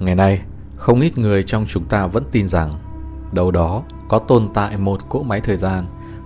Ngày 0.00 0.14
nay, 0.14 0.42
không 0.76 1.00
ít 1.00 1.18
người 1.18 1.42
trong 1.42 1.64
chúng 1.68 1.84
ta 1.84 2.06
vẫn 2.06 2.24
tin 2.32 2.48
rằng 2.48 2.74
đâu 3.32 3.50
đó 3.50 3.82
có 4.08 4.18
tồn 4.18 4.48
tại 4.54 4.76
một 4.76 5.08
cỗ 5.08 5.22
máy 5.22 5.40
thời 5.40 5.56
gian 5.56 5.84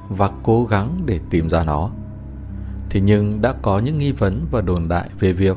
và 0.09 0.31
cố 0.43 0.65
gắng 0.65 0.99
để 1.07 1.21
tìm 1.31 1.49
ra 1.49 1.65
nó. 1.65 1.91
Thế 2.91 3.01
nhưng 3.01 3.41
đã 3.41 3.53
có 3.63 3.79
những 3.79 3.99
nghi 3.99 4.13
vấn 4.13 4.47
và 4.51 4.61
đồn 4.61 4.89
đại 4.89 5.11
về 5.21 5.33
việc 5.33 5.57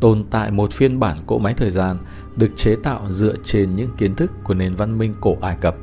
tồn 0.00 0.24
tại 0.30 0.50
một 0.50 0.72
phiên 0.72 1.00
bản 1.00 1.18
cỗ 1.26 1.38
máy 1.38 1.54
thời 1.54 1.70
gian 1.70 1.96
được 2.36 2.50
chế 2.56 2.76
tạo 2.82 3.00
dựa 3.10 3.34
trên 3.44 3.76
những 3.76 3.90
kiến 3.96 4.14
thức 4.14 4.32
của 4.44 4.54
nền 4.54 4.74
văn 4.74 4.98
minh 4.98 5.14
cổ 5.20 5.36
Ai 5.40 5.56
Cập. 5.60 5.76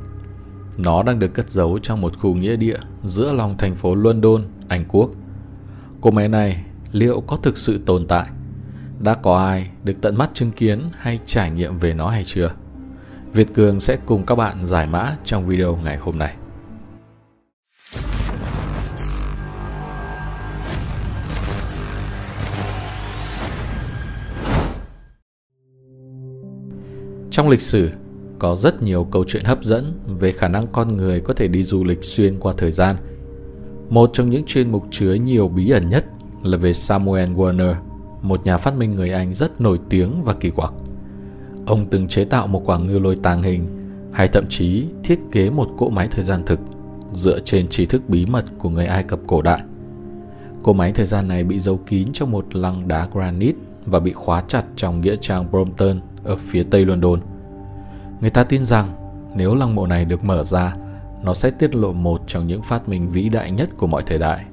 Nó 0.78 1.02
đang 1.02 1.18
được 1.18 1.34
cất 1.34 1.50
giấu 1.50 1.78
trong 1.78 2.00
một 2.00 2.18
khu 2.18 2.34
nghĩa 2.34 2.56
địa 2.56 2.78
giữa 3.04 3.32
lòng 3.32 3.56
thành 3.58 3.76
phố 3.76 3.94
London, 3.94 4.42
Anh 4.68 4.84
Quốc. 4.88 5.10
Cỗ 6.00 6.10
máy 6.10 6.28
này 6.28 6.64
liệu 6.92 7.20
có 7.20 7.36
thực 7.36 7.58
sự 7.58 7.80
tồn 7.86 8.06
tại? 8.06 8.26
Đã 9.00 9.14
có 9.14 9.38
ai 9.38 9.68
được 9.84 9.94
tận 10.00 10.16
mắt 10.16 10.30
chứng 10.34 10.50
kiến 10.50 10.82
hay 10.98 11.18
trải 11.26 11.50
nghiệm 11.50 11.78
về 11.78 11.94
nó 11.94 12.08
hay 12.08 12.24
chưa? 12.26 12.50
Việt 13.32 13.54
Cường 13.54 13.80
sẽ 13.80 13.96
cùng 14.06 14.26
các 14.26 14.34
bạn 14.34 14.66
giải 14.66 14.86
mã 14.86 15.16
trong 15.24 15.46
video 15.46 15.76
ngày 15.76 15.96
hôm 15.96 16.18
nay. 16.18 16.34
Trong 27.30 27.48
lịch 27.48 27.60
sử, 27.60 27.90
có 28.38 28.54
rất 28.54 28.82
nhiều 28.82 29.04
câu 29.04 29.24
chuyện 29.28 29.44
hấp 29.44 29.64
dẫn 29.64 30.00
về 30.06 30.32
khả 30.32 30.48
năng 30.48 30.66
con 30.66 30.96
người 30.96 31.20
có 31.20 31.34
thể 31.34 31.48
đi 31.48 31.62
du 31.64 31.84
lịch 31.84 32.04
xuyên 32.04 32.40
qua 32.40 32.52
thời 32.56 32.70
gian. 32.70 32.96
Một 33.88 34.10
trong 34.12 34.30
những 34.30 34.44
chuyên 34.46 34.72
mục 34.72 34.84
chứa 34.90 35.14
nhiều 35.14 35.48
bí 35.48 35.70
ẩn 35.70 35.88
nhất 35.88 36.04
là 36.42 36.56
về 36.56 36.74
Samuel 36.74 37.30
Werner, 37.30 37.74
một 38.22 38.46
nhà 38.46 38.56
phát 38.56 38.76
minh 38.76 38.94
người 38.94 39.10
Anh 39.10 39.34
rất 39.34 39.60
nổi 39.60 39.78
tiếng 39.88 40.24
và 40.24 40.34
kỳ 40.34 40.50
quặc. 40.50 40.72
Ông 41.66 41.86
từng 41.90 42.08
chế 42.08 42.24
tạo 42.24 42.46
một 42.46 42.62
quả 42.66 42.78
ngư 42.78 42.98
lôi 42.98 43.16
tàng 43.22 43.42
hình 43.42 43.66
hay 44.12 44.28
thậm 44.28 44.44
chí 44.48 44.86
thiết 45.04 45.18
kế 45.32 45.50
một 45.50 45.68
cỗ 45.78 45.90
máy 45.90 46.08
thời 46.10 46.24
gian 46.24 46.42
thực 46.46 46.60
dựa 47.12 47.38
trên 47.40 47.68
tri 47.68 47.86
thức 47.86 48.02
bí 48.08 48.26
mật 48.26 48.44
của 48.58 48.70
người 48.70 48.86
Ai 48.86 49.02
Cập 49.02 49.20
cổ 49.26 49.42
đại. 49.42 49.60
Cỗ 50.62 50.72
máy 50.72 50.92
thời 50.92 51.06
gian 51.06 51.28
này 51.28 51.44
bị 51.44 51.58
giấu 51.58 51.80
kín 51.86 52.08
trong 52.12 52.30
một 52.30 52.54
lăng 52.56 52.88
đá 52.88 53.08
granite 53.12 53.58
và 53.86 54.00
bị 54.00 54.12
khóa 54.12 54.42
chặt 54.48 54.64
trong 54.76 55.00
nghĩa 55.00 55.16
trang 55.16 55.50
Brompton 55.50 56.00
ở 56.24 56.36
phía 56.36 56.62
tây 56.62 56.86
London. 56.86 57.20
Người 58.20 58.30
ta 58.30 58.44
tin 58.44 58.64
rằng 58.64 58.94
nếu 59.34 59.54
lăng 59.54 59.74
mộ 59.74 59.86
này 59.86 60.04
được 60.04 60.24
mở 60.24 60.42
ra, 60.42 60.74
nó 61.22 61.34
sẽ 61.34 61.50
tiết 61.50 61.74
lộ 61.74 61.92
một 61.92 62.22
trong 62.26 62.46
những 62.46 62.62
phát 62.62 62.88
minh 62.88 63.10
vĩ 63.10 63.28
đại 63.28 63.50
nhất 63.50 63.70
của 63.76 63.86
mọi 63.86 64.02
thời 64.06 64.18
đại. 64.18 64.44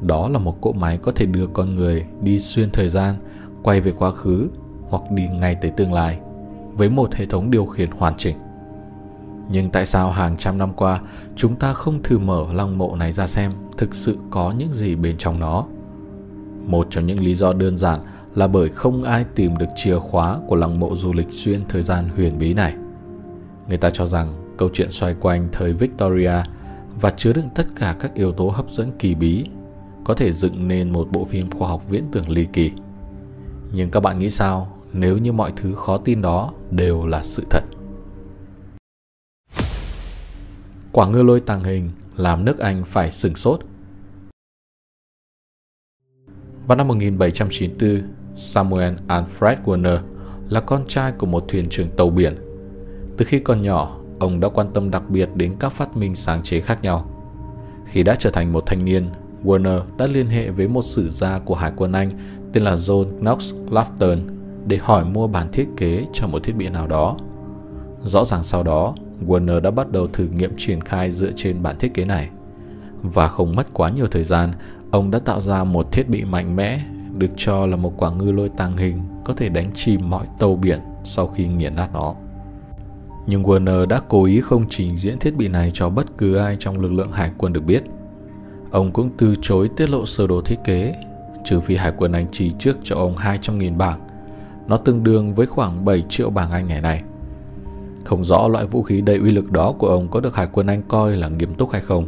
Đó 0.00 0.28
là 0.28 0.38
một 0.38 0.60
cỗ 0.60 0.72
máy 0.72 0.98
có 1.02 1.12
thể 1.12 1.26
đưa 1.26 1.46
con 1.46 1.74
người 1.74 2.04
đi 2.22 2.38
xuyên 2.38 2.70
thời 2.70 2.88
gian, 2.88 3.14
quay 3.62 3.80
về 3.80 3.92
quá 3.98 4.10
khứ 4.10 4.48
hoặc 4.88 5.02
đi 5.10 5.28
ngay 5.28 5.54
tới 5.54 5.70
tương 5.70 5.92
lai 5.92 6.18
với 6.72 6.90
một 6.90 7.14
hệ 7.14 7.26
thống 7.26 7.50
điều 7.50 7.66
khiển 7.66 7.90
hoàn 7.90 8.16
chỉnh. 8.16 8.36
Nhưng 9.50 9.70
tại 9.70 9.86
sao 9.86 10.10
hàng 10.10 10.36
trăm 10.36 10.58
năm 10.58 10.72
qua 10.76 11.00
chúng 11.36 11.56
ta 11.56 11.72
không 11.72 12.02
thử 12.02 12.18
mở 12.18 12.46
lăng 12.52 12.78
mộ 12.78 12.96
này 12.96 13.12
ra 13.12 13.26
xem 13.26 13.52
thực 13.76 13.94
sự 13.94 14.18
có 14.30 14.54
những 14.58 14.72
gì 14.72 14.94
bên 14.94 15.16
trong 15.18 15.40
nó? 15.40 15.64
Một 16.66 16.86
trong 16.90 17.06
những 17.06 17.20
lý 17.20 17.34
do 17.34 17.52
đơn 17.52 17.76
giản 17.76 18.00
là 18.34 18.46
bởi 18.46 18.68
không 18.68 19.02
ai 19.02 19.24
tìm 19.34 19.56
được 19.56 19.66
chìa 19.76 19.98
khóa 19.98 20.38
của 20.46 20.56
lăng 20.56 20.80
mộ 20.80 20.96
du 20.96 21.12
lịch 21.12 21.32
xuyên 21.32 21.64
thời 21.68 21.82
gian 21.82 22.08
huyền 22.16 22.38
bí 22.38 22.54
này. 22.54 22.74
Người 23.68 23.78
ta 23.78 23.90
cho 23.90 24.06
rằng 24.06 24.54
câu 24.56 24.70
chuyện 24.72 24.90
xoay 24.90 25.14
quanh 25.14 25.48
thời 25.52 25.72
Victoria 25.72 26.42
và 27.00 27.10
chứa 27.10 27.32
đựng 27.32 27.48
tất 27.54 27.66
cả 27.76 27.96
các 28.00 28.14
yếu 28.14 28.32
tố 28.32 28.48
hấp 28.48 28.70
dẫn 28.70 28.92
kỳ 28.98 29.14
bí 29.14 29.44
có 30.08 30.14
thể 30.14 30.32
dựng 30.32 30.68
nên 30.68 30.92
một 30.92 31.08
bộ 31.12 31.24
phim 31.24 31.50
khoa 31.50 31.68
học 31.68 31.82
viễn 31.88 32.04
tưởng 32.12 32.28
ly 32.28 32.46
kỳ. 32.52 32.70
Nhưng 33.72 33.90
các 33.90 34.00
bạn 34.00 34.18
nghĩ 34.18 34.30
sao 34.30 34.78
nếu 34.92 35.18
như 35.18 35.32
mọi 35.32 35.52
thứ 35.56 35.74
khó 35.74 35.96
tin 35.96 36.22
đó 36.22 36.52
đều 36.70 37.06
là 37.06 37.22
sự 37.22 37.46
thật? 37.50 37.64
Quả 40.92 41.08
ngư 41.08 41.22
lôi 41.22 41.40
tàng 41.40 41.64
hình 41.64 41.90
làm 42.16 42.44
nước 42.44 42.58
Anh 42.58 42.84
phải 42.84 43.10
sửng 43.10 43.36
sốt. 43.36 43.60
Vào 46.66 46.76
năm 46.76 46.88
1794, 46.88 48.02
Samuel 48.36 48.94
Alfred 49.08 49.56
Warner 49.64 49.98
là 50.48 50.60
con 50.60 50.84
trai 50.86 51.12
của 51.12 51.26
một 51.26 51.44
thuyền 51.48 51.68
trưởng 51.68 51.88
tàu 51.88 52.10
biển. 52.10 52.36
Từ 53.16 53.24
khi 53.24 53.38
còn 53.38 53.62
nhỏ, 53.62 54.00
ông 54.18 54.40
đã 54.40 54.48
quan 54.48 54.72
tâm 54.72 54.90
đặc 54.90 55.02
biệt 55.08 55.28
đến 55.34 55.56
các 55.60 55.72
phát 55.72 55.96
minh 55.96 56.16
sáng 56.16 56.42
chế 56.42 56.60
khác 56.60 56.82
nhau. 56.82 57.10
Khi 57.86 58.02
đã 58.02 58.14
trở 58.14 58.30
thành 58.30 58.52
một 58.52 58.62
thanh 58.66 58.84
niên, 58.84 59.10
Warner 59.44 59.80
đã 59.98 60.06
liên 60.06 60.26
hệ 60.26 60.50
với 60.50 60.68
một 60.68 60.82
sử 60.84 61.10
gia 61.10 61.38
của 61.38 61.54
Hải 61.54 61.72
quân 61.76 61.92
Anh 61.92 62.10
tên 62.52 62.62
là 62.62 62.74
John 62.74 63.18
Knox 63.18 63.54
Lafton 63.70 64.18
để 64.66 64.78
hỏi 64.82 65.04
mua 65.04 65.26
bản 65.26 65.46
thiết 65.52 65.68
kế 65.76 66.06
cho 66.12 66.26
một 66.26 66.42
thiết 66.42 66.56
bị 66.56 66.68
nào 66.68 66.86
đó. 66.86 67.16
Rõ 68.04 68.24
ràng 68.24 68.42
sau 68.42 68.62
đó, 68.62 68.94
Warner 69.26 69.60
đã 69.60 69.70
bắt 69.70 69.92
đầu 69.92 70.06
thử 70.06 70.26
nghiệm 70.26 70.56
triển 70.56 70.80
khai 70.80 71.10
dựa 71.10 71.32
trên 71.36 71.62
bản 71.62 71.76
thiết 71.78 71.94
kế 71.94 72.04
này. 72.04 72.28
Và 73.02 73.28
không 73.28 73.56
mất 73.56 73.66
quá 73.72 73.90
nhiều 73.90 74.06
thời 74.06 74.24
gian, 74.24 74.52
ông 74.90 75.10
đã 75.10 75.18
tạo 75.18 75.40
ra 75.40 75.64
một 75.64 75.92
thiết 75.92 76.08
bị 76.08 76.24
mạnh 76.24 76.56
mẽ 76.56 76.80
được 77.16 77.30
cho 77.36 77.66
là 77.66 77.76
một 77.76 77.92
quả 77.96 78.10
ngư 78.10 78.32
lôi 78.32 78.48
tàng 78.48 78.76
hình 78.76 79.00
có 79.24 79.34
thể 79.34 79.48
đánh 79.48 79.66
chìm 79.74 80.10
mọi 80.10 80.26
tàu 80.38 80.56
biển 80.56 80.80
sau 81.04 81.26
khi 81.26 81.46
nghiền 81.46 81.74
nát 81.74 81.88
nó. 81.92 82.14
Nhưng 83.26 83.42
Warner 83.42 83.86
đã 83.86 84.00
cố 84.08 84.24
ý 84.24 84.40
không 84.40 84.64
trình 84.68 84.96
diễn 84.96 85.18
thiết 85.18 85.36
bị 85.36 85.48
này 85.48 85.70
cho 85.74 85.88
bất 85.88 86.18
cứ 86.18 86.36
ai 86.36 86.56
trong 86.58 86.80
lực 86.80 86.92
lượng 86.92 87.12
hải 87.12 87.30
quân 87.38 87.52
được 87.52 87.64
biết. 87.64 87.82
Ông 88.70 88.92
cũng 88.92 89.10
từ 89.18 89.34
chối 89.42 89.70
tiết 89.76 89.90
lộ 89.90 90.06
sơ 90.06 90.26
đồ 90.26 90.40
thiết 90.40 90.58
kế, 90.64 90.94
trừ 91.44 91.60
phi 91.60 91.76
hải 91.76 91.92
quân 91.96 92.12
Anh 92.12 92.30
chi 92.32 92.52
trước 92.58 92.76
cho 92.82 92.96
ông 92.96 93.16
200.000 93.16 93.76
bảng. 93.76 94.00
Nó 94.66 94.76
tương 94.76 95.04
đương 95.04 95.34
với 95.34 95.46
khoảng 95.46 95.84
7 95.84 96.04
triệu 96.08 96.30
bảng 96.30 96.50
Anh 96.50 96.66
ngày 96.66 96.80
nay. 96.80 97.02
Không 98.04 98.24
rõ 98.24 98.48
loại 98.48 98.66
vũ 98.66 98.82
khí 98.82 99.00
đầy 99.00 99.18
uy 99.18 99.30
lực 99.30 99.52
đó 99.52 99.74
của 99.78 99.88
ông 99.88 100.08
có 100.08 100.20
được 100.20 100.36
hải 100.36 100.46
quân 100.52 100.66
Anh 100.66 100.82
coi 100.88 101.16
là 101.16 101.28
nghiêm 101.28 101.54
túc 101.54 101.70
hay 101.70 101.82
không. 101.82 102.06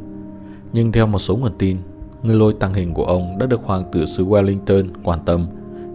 Nhưng 0.72 0.92
theo 0.92 1.06
một 1.06 1.18
số 1.18 1.36
nguồn 1.36 1.52
tin, 1.58 1.76
người 2.22 2.36
lôi 2.36 2.52
tăng 2.52 2.74
hình 2.74 2.94
của 2.94 3.04
ông 3.04 3.38
đã 3.38 3.46
được 3.46 3.60
Hoàng 3.64 3.84
tử 3.92 4.06
xứ 4.06 4.24
Wellington 4.24 4.88
quan 5.02 5.18
tâm, 5.24 5.46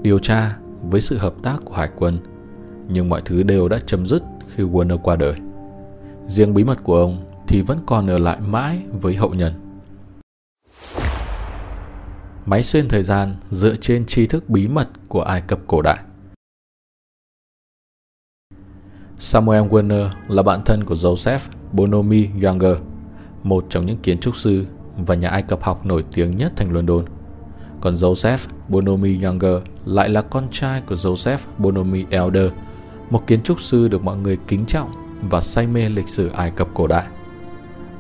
điều 0.01 0.19
tra 0.19 0.57
với 0.81 1.01
sự 1.01 1.17
hợp 1.17 1.33
tác 1.43 1.57
của 1.65 1.73
hải 1.73 1.89
quân. 1.95 2.17
Nhưng 2.89 3.09
mọi 3.09 3.21
thứ 3.25 3.43
đều 3.43 3.67
đã 3.67 3.79
chấm 3.85 4.05
dứt 4.05 4.23
khi 4.47 4.63
Warner 4.63 4.97
qua 4.97 5.15
đời. 5.15 5.33
Riêng 6.27 6.53
bí 6.53 6.63
mật 6.63 6.83
của 6.83 6.97
ông 6.97 7.17
thì 7.47 7.61
vẫn 7.61 7.77
còn 7.85 8.07
ở 8.07 8.17
lại 8.17 8.37
mãi 8.39 8.79
với 9.01 9.15
hậu 9.15 9.33
nhân. 9.33 9.53
Máy 12.45 12.63
xuyên 12.63 12.87
thời 12.87 13.03
gian 13.03 13.35
dựa 13.49 13.75
trên 13.75 14.05
tri 14.05 14.25
thức 14.25 14.49
bí 14.49 14.67
mật 14.67 14.87
của 15.07 15.21
Ai 15.21 15.41
Cập 15.41 15.59
cổ 15.67 15.81
đại. 15.81 15.99
Samuel 19.19 19.63
Warner 19.63 20.09
là 20.27 20.43
bạn 20.43 20.61
thân 20.65 20.83
của 20.83 20.95
Joseph 20.95 21.39
Bonomi 21.71 22.29
Younger, 22.43 22.77
một 23.43 23.65
trong 23.69 23.85
những 23.85 23.97
kiến 23.97 24.19
trúc 24.19 24.35
sư 24.35 24.65
và 24.97 25.15
nhà 25.15 25.29
Ai 25.29 25.41
Cập 25.41 25.63
học 25.63 25.85
nổi 25.85 26.05
tiếng 26.13 26.37
nhất 26.37 26.53
thành 26.55 26.73
London. 26.73 27.05
Còn 27.81 27.93
Joseph 27.93 28.37
Bonomi 28.69 29.23
Younger 29.23 29.55
lại 29.85 30.09
là 30.09 30.21
con 30.21 30.47
trai 30.51 30.81
của 30.81 30.95
Joseph 30.95 31.39
Bonomi 31.57 32.05
Elder, 32.09 32.51
một 33.09 33.27
kiến 33.27 33.43
trúc 33.43 33.61
sư 33.61 33.87
được 33.87 34.03
mọi 34.03 34.17
người 34.17 34.37
kính 34.47 34.65
trọng 34.65 34.91
và 35.29 35.41
say 35.41 35.67
mê 35.67 35.89
lịch 35.89 36.09
sử 36.09 36.27
Ai 36.27 36.51
Cập 36.51 36.67
cổ 36.73 36.87
đại. 36.87 37.05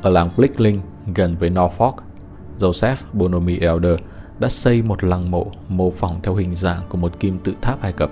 Ở 0.01 0.09
làng 0.09 0.29
Blickling 0.37 0.81
gần 1.15 1.35
với 1.39 1.49
Norfolk, 1.49 1.95
Joseph 2.59 2.95
Bonomi 3.13 3.57
Elder 3.57 3.99
đã 4.39 4.49
xây 4.49 4.81
một 4.81 5.03
lăng 5.03 5.31
mộ 5.31 5.51
mô 5.67 5.91
phỏng 5.91 6.19
theo 6.23 6.35
hình 6.35 6.55
dạng 6.55 6.81
của 6.89 6.97
một 6.97 7.19
kim 7.19 7.39
tự 7.43 7.53
tháp 7.61 7.81
Ai 7.81 7.93
Cập. 7.93 8.11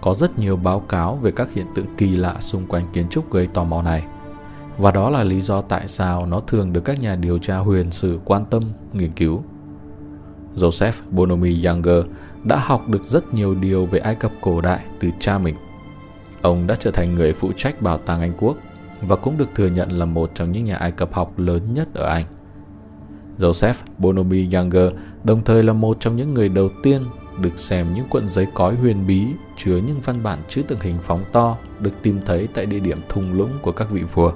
Có 0.00 0.14
rất 0.14 0.38
nhiều 0.38 0.56
báo 0.56 0.80
cáo 0.80 1.16
về 1.16 1.30
các 1.30 1.52
hiện 1.52 1.66
tượng 1.74 1.96
kỳ 1.96 2.16
lạ 2.16 2.36
xung 2.40 2.66
quanh 2.66 2.86
kiến 2.92 3.08
trúc 3.08 3.32
gây 3.32 3.46
tò 3.46 3.64
mò 3.64 3.82
này– 3.82 4.04
và 4.78 4.90
đó 4.90 5.10
là 5.10 5.24
lý 5.24 5.40
do 5.40 5.60
tại 5.60 5.88
sao 5.88 6.26
nó 6.26 6.40
thường 6.40 6.72
được 6.72 6.80
các 6.84 7.00
nhà 7.00 7.16
điều 7.16 7.38
tra 7.38 7.56
huyền 7.56 7.92
sử 7.92 8.20
quan 8.24 8.44
tâm, 8.44 8.62
nghiên 8.92 9.12
cứu. 9.12 9.42
Joseph 10.56 10.92
Bonomi 11.10 11.64
Younger 11.64 12.04
đã 12.44 12.56
học 12.56 12.88
được 12.88 13.04
rất 13.04 13.34
nhiều 13.34 13.54
điều 13.54 13.86
về 13.86 13.98
Ai 13.98 14.14
Cập 14.14 14.32
cổ 14.40 14.60
đại 14.60 14.80
từ 15.00 15.08
cha 15.20 15.38
mình. 15.38 15.54
Ông 16.42 16.66
đã 16.66 16.74
trở 16.78 16.90
thành 16.90 17.14
người 17.14 17.32
phụ 17.32 17.52
trách 17.56 17.82
bảo 17.82 17.98
tàng 17.98 18.20
Anh 18.20 18.32
Quốc 18.38 18.56
và 19.02 19.16
cũng 19.16 19.38
được 19.38 19.48
thừa 19.54 19.66
nhận 19.66 19.92
là 19.92 20.04
một 20.04 20.30
trong 20.34 20.52
những 20.52 20.64
nhà 20.64 20.76
Ai 20.76 20.92
Cập 20.92 21.12
học 21.12 21.38
lớn 21.38 21.74
nhất 21.74 21.94
ở 21.94 22.08
Anh. 22.08 22.24
Joseph 23.38 23.74
Bonomi 23.98 24.48
Younger 24.52 24.92
đồng 25.24 25.44
thời 25.44 25.62
là 25.62 25.72
một 25.72 25.96
trong 26.00 26.16
những 26.16 26.34
người 26.34 26.48
đầu 26.48 26.68
tiên 26.82 27.04
được 27.40 27.58
xem 27.58 27.92
những 27.92 28.08
cuộn 28.10 28.28
giấy 28.28 28.46
cói 28.54 28.74
huyền 28.74 29.06
bí 29.06 29.26
chứa 29.56 29.76
những 29.76 30.00
văn 30.04 30.22
bản 30.22 30.38
chữ 30.48 30.62
tượng 30.62 30.80
hình 30.80 30.98
phóng 31.02 31.24
to 31.32 31.56
được 31.80 31.92
tìm 32.02 32.20
thấy 32.26 32.48
tại 32.54 32.66
địa 32.66 32.80
điểm 32.80 33.00
thung 33.08 33.32
lũng 33.32 33.50
của 33.62 33.72
các 33.72 33.90
vị 33.90 34.02
vua. 34.14 34.32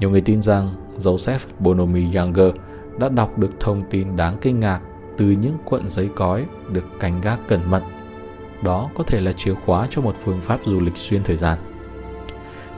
Nhiều 0.00 0.10
người 0.10 0.20
tin 0.20 0.42
rằng 0.42 0.74
Joseph 0.98 1.38
Bonomi 1.58 2.16
Younger 2.16 2.50
đã 2.98 3.08
đọc 3.08 3.38
được 3.38 3.50
thông 3.60 3.82
tin 3.90 4.16
đáng 4.16 4.36
kinh 4.40 4.60
ngạc 4.60 4.80
từ 5.16 5.30
những 5.30 5.54
cuộn 5.64 5.88
giấy 5.88 6.08
cói 6.16 6.46
được 6.72 6.84
canh 7.00 7.20
gác 7.20 7.48
cẩn 7.48 7.70
mật. 7.70 7.82
Đó 8.62 8.90
có 8.94 9.04
thể 9.04 9.20
là 9.20 9.32
chìa 9.32 9.54
khóa 9.54 9.86
cho 9.90 10.02
một 10.02 10.14
phương 10.24 10.40
pháp 10.40 10.60
du 10.64 10.80
lịch 10.80 10.96
xuyên 10.96 11.22
thời 11.22 11.36
gian. 11.36 11.58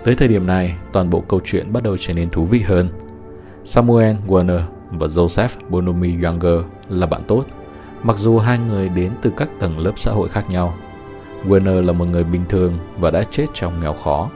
Tới 0.04 0.14
thời 0.14 0.28
điểm 0.28 0.46
này, 0.46 0.76
toàn 0.92 1.10
bộ 1.10 1.20
câu 1.20 1.40
chuyện 1.44 1.72
bắt 1.72 1.82
đầu 1.82 1.96
trở 1.96 2.14
nên 2.14 2.30
thú 2.30 2.44
vị 2.44 2.60
hơn. 2.60 2.88
Samuel 3.64 4.16
Warner 4.26 4.62
và 4.90 5.06
Joseph 5.06 5.48
Bonomi 5.68 6.22
Younger 6.22 6.64
là 6.88 7.06
bạn 7.06 7.22
tốt, 7.28 7.44
mặc 8.02 8.16
dù 8.16 8.38
hai 8.38 8.58
người 8.58 8.88
đến 8.88 9.12
từ 9.22 9.30
các 9.36 9.50
tầng 9.58 9.78
lớp 9.78 9.92
xã 9.96 10.12
hội 10.12 10.28
khác 10.28 10.44
nhau. 10.50 10.74
Werner 11.44 11.82
là 11.82 11.92
một 11.92 12.04
người 12.04 12.24
bình 12.24 12.42
thường 12.48 12.78
và 13.00 13.10
đã 13.10 13.22
chết 13.22 13.46
trong 13.54 13.80
nghèo 13.80 13.94
khó, 13.94 14.30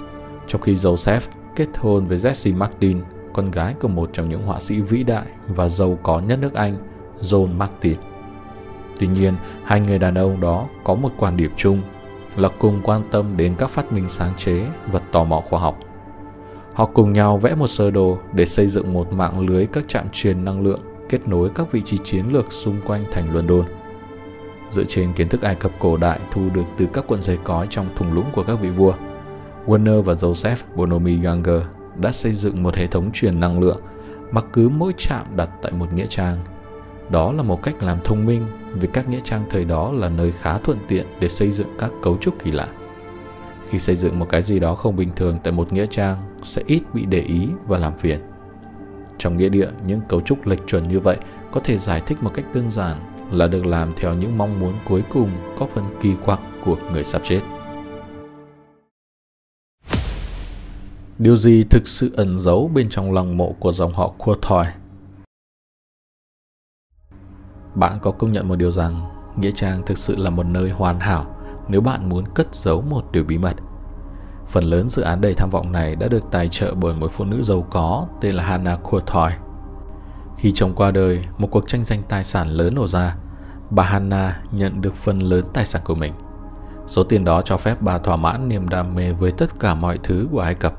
trong 0.47 0.61
khi 0.61 0.75
Joseph 0.75 1.21
kết 1.57 1.69
hôn 1.79 2.07
với 2.07 2.19
Jessie 2.19 2.57
Martin, 2.57 3.01
con 3.33 3.51
gái 3.51 3.75
của 3.81 3.89
một 3.89 4.11
trong 4.13 4.29
những 4.29 4.47
họa 4.47 4.61
sĩ 4.61 4.81
vĩ 4.81 5.03
đại 5.03 5.27
và 5.49 5.69
giàu 5.69 5.99
có 6.03 6.21
nhất 6.21 6.39
nước 6.39 6.55
Anh, 6.55 6.77
John 7.21 7.57
Martin. 7.59 7.97
Tuy 8.99 9.07
nhiên, 9.07 9.35
hai 9.65 9.81
người 9.81 9.99
đàn 9.99 10.15
ông 10.15 10.41
đó 10.41 10.67
có 10.85 10.95
một 10.95 11.13
quan 11.19 11.37
điểm 11.37 11.51
chung 11.57 11.83
là 12.37 12.49
cùng 12.59 12.81
quan 12.85 13.03
tâm 13.11 13.37
đến 13.37 13.55
các 13.59 13.71
phát 13.71 13.93
minh 13.93 14.09
sáng 14.09 14.33
chế 14.37 14.67
và 14.93 14.99
tò 14.99 15.25
mò 15.25 15.41
khoa 15.41 15.61
học. 15.61 15.79
Họ 16.75 16.87
cùng 16.87 17.13
nhau 17.13 17.39
vẽ 17.39 17.55
một 17.55 17.67
sơ 17.67 17.91
đồ 17.91 18.19
để 18.35 18.47
xây 18.47 18.69
dựng 18.69 18.93
một 18.93 19.13
mạng 19.13 19.41
lưới 19.41 19.67
các 19.67 19.89
trạm 19.89 20.07
truyền 20.13 20.45
năng 20.45 20.63
lượng 20.63 20.81
kết 21.09 21.29
nối 21.29 21.51
các 21.55 21.73
vị 21.73 21.83
trí 21.85 21.99
chiến 22.05 22.25
lược 22.33 22.53
xung 22.53 22.81
quanh 22.87 23.05
thành 23.13 23.35
London. 23.35 23.65
Dựa 24.69 24.85
trên 24.85 25.13
kiến 25.13 25.29
thức 25.29 25.43
Ai 25.43 25.55
Cập 25.55 25.73
cổ 25.79 25.97
đại 25.97 26.21
thu 26.31 26.43
được 26.55 26.65
từ 26.77 26.87
các 26.93 27.07
cuộn 27.07 27.23
giấy 27.23 27.39
cói 27.45 27.67
trong 27.71 27.87
thùng 27.97 28.13
lũng 28.13 28.27
của 28.33 28.43
các 28.43 28.55
vị 28.61 28.71
vua, 28.71 28.95
Warner 29.67 30.03
và 30.03 30.15
Joseph 30.15 30.57
Bonomi 30.75 31.17
Ganger 31.17 31.63
đã 31.97 32.13
xây 32.13 32.33
dựng 32.33 32.63
một 32.63 32.75
hệ 32.75 32.87
thống 32.87 33.11
truyền 33.13 33.41
năng 33.41 33.61
lượng 33.61 33.81
mà 34.31 34.41
cứ 34.53 34.69
mỗi 34.69 34.93
trạm 34.97 35.27
đặt 35.37 35.51
tại 35.63 35.73
một 35.73 35.93
nghĩa 35.95 36.07
trang. 36.07 36.39
Đó 37.11 37.33
là 37.33 37.43
một 37.43 37.63
cách 37.63 37.83
làm 37.83 37.99
thông 38.05 38.27
minh 38.27 38.47
vì 38.75 38.89
các 38.93 39.09
nghĩa 39.09 39.21
trang 39.25 39.45
thời 39.51 39.65
đó 39.65 39.93
là 39.93 40.09
nơi 40.09 40.33
khá 40.33 40.59
thuận 40.59 40.79
tiện 40.89 41.07
để 41.21 41.29
xây 41.29 41.51
dựng 41.51 41.69
các 41.79 41.91
cấu 42.03 42.17
trúc 42.21 42.45
kỳ 42.45 42.51
lạ. 42.51 42.69
Khi 43.73 43.79
xây 43.79 43.97
dựng 43.97 44.19
một 44.19 44.27
cái 44.29 44.43
gì 44.43 44.59
đó 44.59 44.75
không 44.75 44.97
bình 44.97 45.11
thường 45.17 45.39
tại 45.43 45.53
một 45.53 45.73
nghĩa 45.73 45.87
trang 45.87 46.37
sẽ 46.43 46.63
ít 46.67 46.83
bị 46.95 47.05
để 47.07 47.19
ý 47.19 47.49
và 47.67 47.79
làm 47.79 47.99
phiền. 47.99 48.21
Trong 49.19 49.37
nghĩa 49.37 49.49
địa, 49.49 49.69
những 49.87 50.01
cấu 50.09 50.21
trúc 50.21 50.47
lệch 50.47 50.67
chuẩn 50.67 50.89
như 50.89 51.01
vậy 51.01 51.17
có 51.53 51.61
thể 51.61 51.79
giải 51.79 52.03
thích 52.07 52.23
một 52.23 52.31
cách 52.35 52.45
đơn 52.55 52.71
giản 52.71 53.01
là 53.31 53.47
được 53.47 53.67
làm 53.67 53.93
theo 53.97 54.15
những 54.15 54.39
mong 54.39 54.61
muốn 54.61 54.75
cuối 54.89 55.03
cùng 55.13 55.31
có 55.59 55.67
phần 55.67 55.85
kỳ 56.01 56.15
quặc 56.25 56.41
của 56.65 56.77
người 56.93 57.05
sắp 57.05 57.23
chết. 57.25 57.41
Điều 61.19 61.37
gì 61.37 61.65
thực 61.71 61.89
sự 61.89 62.13
ẩn 62.17 62.39
giấu 62.39 62.71
bên 62.75 62.89
trong 62.91 63.13
lòng 63.13 63.37
mộ 63.37 63.53
của 63.61 63.73
dòng 63.73 63.93
họ 63.93 64.15
Courtois? 64.19 64.75
Bạn 67.75 67.99
có 68.03 68.11
công 68.11 68.33
nhận 68.33 68.49
một 68.49 68.57
điều 68.57 68.71
rằng 68.71 69.11
Nghĩa 69.37 69.53
Trang 69.55 69.83
thực 69.87 69.99
sự 69.99 70.17
là 70.17 70.31
một 70.31 70.47
nơi 70.47 70.71
hoàn 70.71 71.01
hảo 71.01 71.42
nếu 71.73 71.81
bạn 71.81 72.09
muốn 72.09 72.25
cất 72.35 72.55
giấu 72.55 72.83
một 72.83 73.13
điều 73.13 73.25
bí 73.25 73.39
mật. 73.39 73.55
Phần 74.49 74.65
lớn 74.65 74.89
dự 74.89 75.03
án 75.03 75.21
đầy 75.21 75.35
tham 75.35 75.51
vọng 75.51 75.73
này 75.73 75.97
đã 75.97 76.09
được 76.09 76.31
tài 76.31 76.49
trợ 76.49 76.75
bởi 76.75 76.95
một 76.95 77.13
phụ 77.13 77.25
nữ 77.25 77.43
giàu 77.43 77.67
có 77.71 78.07
tên 78.21 78.35
là 78.35 78.45
Hannah 78.45 78.83
Courtois. 78.83 79.35
Khi 80.37 80.53
chồng 80.55 80.75
qua 80.75 80.91
đời, 80.91 81.25
một 81.39 81.49
cuộc 81.51 81.69
tranh 81.69 81.85
giành 81.85 82.03
tài 82.03 82.25
sản 82.25 82.49
lớn 82.49 82.75
nổ 82.75 82.87
ra. 82.87 83.17
Bà 83.71 83.83
Hannah 83.83 84.55
nhận 84.55 84.81
được 84.81 84.95
phần 84.95 85.19
lớn 85.19 85.45
tài 85.53 85.67
sản 85.67 85.83
của 85.85 85.95
mình. 85.95 86.13
Số 86.87 87.05
tiền 87.05 87.25
đó 87.25 87.43
cho 87.43 87.57
phép 87.57 87.83
bà 87.83 87.99
thỏa 87.99 88.17
mãn 88.17 88.49
niềm 88.49 88.69
đam 88.69 88.95
mê 88.95 89.13
với 89.13 89.31
tất 89.31 89.61
cả 89.61 89.75
mọi 89.75 89.99
thứ 90.03 90.29
của 90.33 90.41
Ai 90.41 90.55
Cập. 90.55 90.75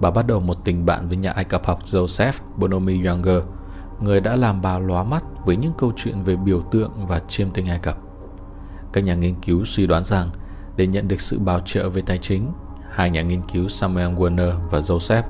Bà 0.00 0.10
bắt 0.10 0.26
đầu 0.26 0.40
một 0.40 0.64
tình 0.64 0.86
bạn 0.86 1.08
với 1.08 1.16
nhà 1.16 1.30
Ai 1.30 1.44
Cập 1.44 1.66
học 1.66 1.78
Joseph 1.84 2.32
Bonomi 2.56 3.06
Younger, 3.06 3.42
người 4.00 4.20
đã 4.20 4.36
làm 4.36 4.62
bà 4.62 4.78
lóa 4.78 5.02
mắt 5.02 5.24
với 5.44 5.56
những 5.56 5.72
câu 5.78 5.92
chuyện 5.96 6.22
về 6.22 6.36
biểu 6.36 6.60
tượng 6.60 7.06
và 7.06 7.20
chiêm 7.28 7.50
tinh 7.50 7.66
Ai 7.66 7.78
Cập. 7.78 7.98
Các 8.94 9.04
nhà 9.04 9.14
nghiên 9.14 9.34
cứu 9.34 9.64
suy 9.64 9.86
đoán 9.86 10.04
rằng 10.04 10.30
để 10.76 10.86
nhận 10.86 11.08
được 11.08 11.20
sự 11.20 11.38
bảo 11.38 11.60
trợ 11.64 11.88
về 11.88 12.02
tài 12.06 12.18
chính, 12.18 12.52
hai 12.90 13.10
nhà 13.10 13.22
nghiên 13.22 13.42
cứu 13.52 13.68
Samuel 13.68 14.14
Werner 14.14 14.68
và 14.70 14.80
Joseph 14.80 15.22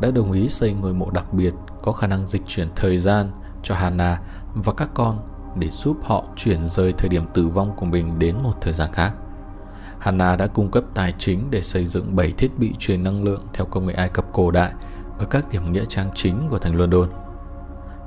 đã 0.00 0.10
đồng 0.10 0.32
ý 0.32 0.48
xây 0.48 0.72
ngôi 0.72 0.94
mộ 0.94 1.10
đặc 1.10 1.32
biệt 1.32 1.54
có 1.82 1.92
khả 1.92 2.06
năng 2.06 2.26
dịch 2.26 2.42
chuyển 2.46 2.68
thời 2.76 2.98
gian 2.98 3.30
cho 3.62 3.74
Hannah 3.74 4.20
và 4.54 4.72
các 4.72 4.90
con 4.94 5.18
để 5.58 5.68
giúp 5.68 5.96
họ 6.02 6.24
chuyển 6.36 6.66
rời 6.66 6.92
thời 6.92 7.08
điểm 7.08 7.24
tử 7.34 7.48
vong 7.48 7.76
của 7.76 7.86
mình 7.86 8.18
đến 8.18 8.36
một 8.42 8.52
thời 8.60 8.72
gian 8.72 8.92
khác. 8.92 9.12
Hannah 9.98 10.38
đã 10.38 10.46
cung 10.46 10.70
cấp 10.70 10.84
tài 10.94 11.14
chính 11.18 11.50
để 11.50 11.62
xây 11.62 11.86
dựng 11.86 12.16
7 12.16 12.32
thiết 12.32 12.58
bị 12.58 12.74
truyền 12.78 13.04
năng 13.04 13.24
lượng 13.24 13.46
theo 13.52 13.66
công 13.66 13.86
nghệ 13.86 13.94
Ai 13.94 14.08
Cập 14.08 14.32
cổ 14.32 14.50
đại 14.50 14.72
ở 15.18 15.24
các 15.24 15.50
điểm 15.52 15.72
nghĩa 15.72 15.84
trang 15.88 16.10
chính 16.14 16.40
của 16.50 16.58
thành 16.58 16.76
London. 16.76 17.10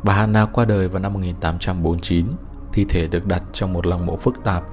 Bà 0.03 0.13
Hannah 0.13 0.49
qua 0.53 0.65
đời 0.65 0.87
vào 0.87 0.99
năm 0.99 1.13
1849, 1.13 2.27
thi 2.73 2.85
thể 2.89 3.07
được 3.07 3.25
đặt 3.25 3.43
trong 3.53 3.73
một 3.73 3.87
lăng 3.87 4.05
mộ 4.05 4.17
phức 4.17 4.43
tạp, 4.43 4.63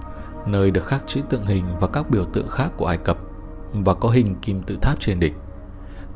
nơi 0.47 0.71
được 0.71 0.85
khắc 0.85 1.03
chữ 1.07 1.21
tượng 1.29 1.47
hình 1.47 1.65
và 1.81 1.87
các 1.87 2.11
biểu 2.11 2.25
tượng 2.25 2.49
khác 2.49 2.73
của 2.77 2.87
Ai 2.87 2.97
Cập 2.97 3.19
và 3.73 3.95
có 3.95 4.09
hình 4.09 4.37
kim 4.43 4.63
tự 4.63 4.77
tháp 4.83 5.01
trên 5.01 5.21
đỉnh. 5.21 5.35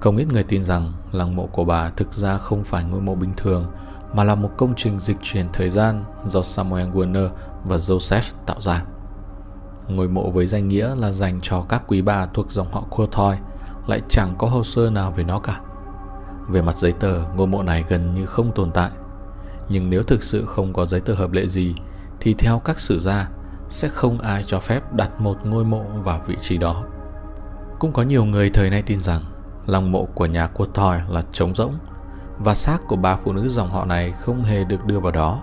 Không 0.00 0.16
ít 0.16 0.28
người 0.32 0.42
tin 0.42 0.64
rằng 0.64 0.92
lăng 1.12 1.36
mộ 1.36 1.46
của 1.46 1.64
bà 1.64 1.90
thực 1.90 2.12
ra 2.12 2.38
không 2.38 2.64
phải 2.64 2.84
ngôi 2.84 3.00
mộ 3.00 3.14
bình 3.14 3.32
thường 3.36 3.66
mà 4.14 4.24
là 4.24 4.34
một 4.34 4.50
công 4.56 4.74
trình 4.76 4.98
dịch 4.98 5.16
chuyển 5.22 5.46
thời 5.52 5.70
gian 5.70 6.04
do 6.24 6.42
Samuel 6.42 6.88
Werner 6.88 7.28
và 7.64 7.76
Joseph 7.76 8.32
tạo 8.46 8.60
ra. 8.60 8.82
Ngôi 9.88 10.08
mộ 10.08 10.30
với 10.30 10.46
danh 10.46 10.68
nghĩa 10.68 10.94
là 10.94 11.10
dành 11.10 11.38
cho 11.42 11.62
các 11.68 11.82
quý 11.86 12.02
bà 12.02 12.26
thuộc 12.26 12.50
dòng 12.50 12.72
họ 12.72 12.80
Courtois 12.90 13.38
lại 13.86 14.00
chẳng 14.08 14.34
có 14.38 14.46
hồ 14.46 14.64
sơ 14.64 14.90
nào 14.90 15.10
về 15.16 15.24
nó 15.24 15.38
cả. 15.38 15.60
Về 16.48 16.62
mặt 16.62 16.76
giấy 16.76 16.92
tờ, 16.92 17.20
ngôi 17.36 17.46
mộ 17.46 17.62
này 17.62 17.84
gần 17.88 18.14
như 18.14 18.26
không 18.26 18.52
tồn 18.54 18.70
tại. 18.70 18.90
Nhưng 19.68 19.90
nếu 19.90 20.02
thực 20.02 20.22
sự 20.22 20.44
không 20.46 20.72
có 20.72 20.86
giấy 20.86 21.00
tờ 21.00 21.14
hợp 21.14 21.32
lệ 21.32 21.46
gì, 21.46 21.74
thì 22.20 22.34
theo 22.34 22.58
các 22.58 22.80
sử 22.80 22.98
gia, 22.98 23.28
sẽ 23.68 23.88
không 23.88 24.18
ai 24.18 24.44
cho 24.46 24.60
phép 24.60 24.92
đặt 24.92 25.20
một 25.20 25.36
ngôi 25.46 25.64
mộ 25.64 25.82
vào 26.04 26.20
vị 26.26 26.36
trí 26.40 26.58
đó. 26.58 26.84
Cũng 27.78 27.92
có 27.92 28.02
nhiều 28.02 28.24
người 28.24 28.50
thời 28.50 28.70
nay 28.70 28.82
tin 28.82 29.00
rằng 29.00 29.22
lăng 29.66 29.92
mộ 29.92 30.04
của 30.04 30.26
nhà 30.26 30.46
Courtois 30.46 31.02
là 31.08 31.22
trống 31.32 31.54
rỗng 31.54 31.74
và 32.38 32.54
xác 32.54 32.78
của 32.88 32.96
ba 32.96 33.16
phụ 33.16 33.32
nữ 33.32 33.48
dòng 33.48 33.70
họ 33.70 33.84
này 33.84 34.12
không 34.12 34.42
hề 34.42 34.64
được 34.64 34.84
đưa 34.84 35.00
vào 35.00 35.12
đó. 35.12 35.42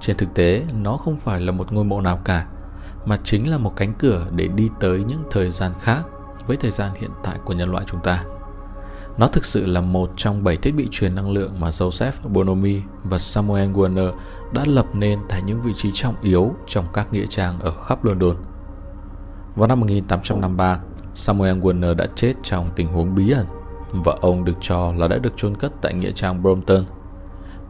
Trên 0.00 0.16
thực 0.16 0.34
tế, 0.34 0.64
nó 0.72 0.96
không 0.96 1.16
phải 1.16 1.40
là 1.40 1.52
một 1.52 1.72
ngôi 1.72 1.84
mộ 1.84 2.00
nào 2.00 2.20
cả, 2.24 2.46
mà 3.04 3.18
chính 3.24 3.50
là 3.50 3.58
một 3.58 3.72
cánh 3.76 3.94
cửa 3.98 4.26
để 4.30 4.48
đi 4.48 4.70
tới 4.80 5.04
những 5.08 5.22
thời 5.30 5.50
gian 5.50 5.72
khác 5.80 6.02
với 6.46 6.56
thời 6.56 6.70
gian 6.70 6.90
hiện 6.94 7.10
tại 7.22 7.38
của 7.44 7.52
nhân 7.52 7.70
loại 7.70 7.84
chúng 7.88 8.00
ta. 8.00 8.24
Nó 9.18 9.26
thực 9.26 9.44
sự 9.44 9.66
là 9.66 9.80
một 9.80 10.10
trong 10.16 10.44
bảy 10.44 10.56
thiết 10.56 10.70
bị 10.70 10.88
truyền 10.90 11.14
năng 11.14 11.30
lượng 11.30 11.60
mà 11.60 11.68
Joseph 11.68 12.28
Bonomi 12.32 12.80
và 13.04 13.18
Samuel 13.18 13.72
Warner 13.72 14.12
đã 14.52 14.64
lập 14.66 14.86
nên 14.92 15.18
tại 15.28 15.42
những 15.42 15.62
vị 15.62 15.72
trí 15.74 15.90
trọng 15.94 16.14
yếu 16.22 16.54
trong 16.66 16.84
các 16.92 17.12
nghĩa 17.12 17.26
trang 17.26 17.60
ở 17.60 17.70
khắp 17.70 18.04
London. 18.04 18.36
Vào 19.56 19.68
năm 19.68 19.80
1853, 19.80 20.80
Samuel 21.14 21.60
Warner 21.60 21.94
đã 21.94 22.06
chết 22.14 22.32
trong 22.42 22.70
tình 22.76 22.88
huống 22.88 23.14
bí 23.14 23.30
ẩn 23.30 23.46
và 23.92 24.12
ông 24.20 24.44
được 24.44 24.56
cho 24.60 24.92
là 24.92 25.08
đã 25.08 25.18
được 25.18 25.32
chôn 25.36 25.54
cất 25.54 25.72
tại 25.82 25.94
nghĩa 25.94 26.12
trang 26.12 26.42
Brompton. 26.42 26.84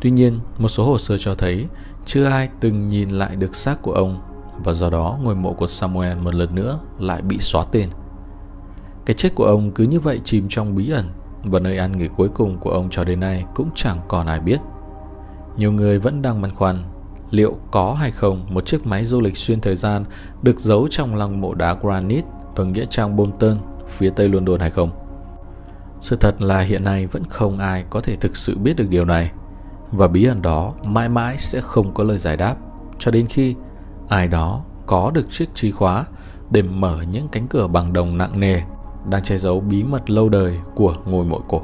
Tuy 0.01 0.11
nhiên, 0.11 0.39
một 0.59 0.69
số 0.69 0.87
hồ 0.87 0.99
sơ 0.99 1.19
cho 1.19 1.35
thấy 1.35 1.67
chưa 2.05 2.25
ai 2.25 2.49
từng 2.61 2.89
nhìn 2.89 3.11
lại 3.11 3.37
được 3.37 3.55
xác 3.55 3.83
của 3.83 3.93
ông 3.93 4.21
và 4.65 4.73
do 4.73 4.91
đó 4.91 5.19
ngôi 5.23 5.35
mộ 5.35 5.53
của 5.53 5.67
Samuel 5.67 6.19
một 6.19 6.35
lần 6.35 6.55
nữa 6.55 6.79
lại 6.99 7.23
bị 7.23 7.39
xóa 7.39 7.65
tên. 7.73 7.91
Cái 9.05 9.15
chết 9.15 9.35
của 9.35 9.45
ông 9.45 9.71
cứ 9.71 9.85
như 9.85 10.01
vậy 10.01 10.21
chìm 10.25 10.47
trong 10.49 10.75
bí 10.75 10.91
ẩn 10.91 11.09
và 11.51 11.59
nơi 11.59 11.79
an 11.79 11.93
nghỉ 11.93 12.09
cuối 12.17 12.29
cùng 12.29 12.59
của 12.59 12.71
ông 12.71 12.89
cho 12.91 13.05
đến 13.05 13.21
nay 13.21 13.45
cũng 13.55 13.69
chẳng 13.75 13.99
còn 14.09 14.27
ai 14.27 14.41
biết. 14.41 14.59
Nhiều 15.57 15.73
người 15.73 15.99
vẫn 15.99 16.23
đang 16.23 16.43
băn 16.43 16.51
khoăn 16.55 16.83
liệu 17.31 17.57
có 17.71 17.95
hay 17.95 18.11
không 18.11 18.47
một 18.55 18.67
chiếc 18.67 18.87
máy 18.87 19.05
du 19.05 19.21
lịch 19.21 19.37
xuyên 19.37 19.61
thời 19.61 19.77
gian 19.77 20.05
được 20.43 20.61
giấu 20.61 20.89
trong 20.91 21.15
lăng 21.15 21.41
mộ 21.41 21.55
đá 21.55 21.77
granite 21.83 22.29
ở 22.57 22.65
nghĩa 22.65 22.85
trang 22.85 23.17
Bolton, 23.17 23.59
phía 23.89 24.11
tây 24.11 24.29
London 24.29 24.61
hay 24.61 24.71
không. 24.71 24.91
Sự 26.01 26.17
thật 26.17 26.43
là 26.43 26.61
hiện 26.61 26.85
nay 26.85 27.07
vẫn 27.07 27.25
không 27.25 27.59
ai 27.59 27.85
có 27.91 28.01
thể 28.01 28.17
thực 28.17 28.37
sự 28.37 28.59
biết 28.59 28.77
được 28.77 28.87
điều 28.89 29.05
này 29.05 29.31
và 29.93 30.09
bí 30.09 30.25
ẩn 30.25 30.43
đó 30.43 30.75
mãi 30.85 31.09
mãi 31.09 31.39
sẽ 31.39 31.61
không 31.61 31.95
có 31.95 32.05
lời 32.05 32.19
giải 32.19 32.37
đáp 32.37 32.57
cho 32.99 33.11
đến 33.11 33.27
khi 33.27 33.55
ai 34.09 34.29
đó 34.29 34.65
có 34.87 35.11
được 35.11 35.31
chiếc 35.31 35.55
chìa 35.55 35.71
khóa 35.71 36.05
để 36.51 36.63
mở 36.63 37.03
những 37.11 37.29
cánh 37.29 37.47
cửa 37.47 37.67
bằng 37.67 37.93
đồng 37.93 38.19
nặng 38.19 38.41
nề 38.41 38.63
đang 39.11 39.23
che 39.23 39.37
giấu 39.37 39.61
bí 39.61 39.85
mật 39.85 40.11
lâu 40.11 40.29
đời 40.29 40.59
của 40.75 40.95
ngôi 41.05 41.25
mộ 41.25 41.41
cổ. 41.49 41.63